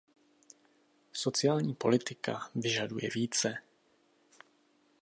[1.13, 3.55] Sociální politika vyžaduje více!